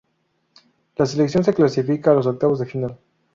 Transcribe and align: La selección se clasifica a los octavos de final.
La 0.95 1.05
selección 1.05 1.43
se 1.43 1.53
clasifica 1.53 2.09
a 2.09 2.15
los 2.15 2.25
octavos 2.25 2.57
de 2.57 2.65
final. 2.65 2.97